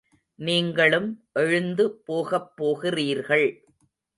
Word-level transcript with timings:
நீங்களும் 0.39 1.09
எழுந்து 1.33 1.85
போகப் 2.05 2.51
போகிறீர்கள். 2.55 3.47